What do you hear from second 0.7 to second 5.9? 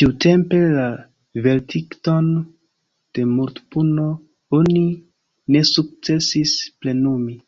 la verdikton de mortpuno oni ne